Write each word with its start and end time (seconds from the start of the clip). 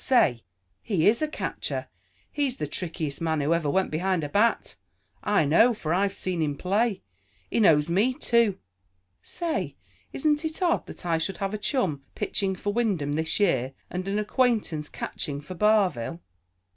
Say, 0.03 0.43
he 0.81 1.07
is 1.07 1.21
a 1.21 1.27
catcher. 1.27 1.87
He's 2.31 2.57
the 2.57 2.65
trickiest 2.65 3.21
man 3.21 3.39
who 3.39 3.53
ever 3.53 3.69
went 3.69 3.91
behind 3.91 4.23
a 4.23 4.29
bat. 4.29 4.75
I 5.23 5.45
know, 5.45 5.75
for 5.75 5.93
I've 5.93 6.15
seen 6.15 6.41
him 6.41 6.57
play. 6.57 7.03
He 7.51 7.59
knows 7.59 7.87
me, 7.87 8.15
too. 8.15 8.57
Say, 9.21 9.75
isn't 10.11 10.43
it 10.43 10.59
odd 10.59 10.87
that 10.87 11.05
I 11.05 11.19
should 11.19 11.37
have 11.37 11.53
a 11.53 11.59
chum 11.59 12.01
pitching 12.15 12.55
for 12.55 12.73
Wyndham 12.73 13.13
this 13.13 13.39
year 13.39 13.73
and 13.91 14.07
an 14.07 14.17
acquaintance 14.17 14.89
catching 14.89 15.39
for 15.39 15.53
Barville?" 15.53 16.19